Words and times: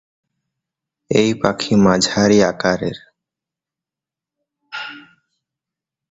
এই 1.11 1.29
পাখি 1.41 1.73
মাঝারি 1.75 2.39
আকারের। 2.43 2.97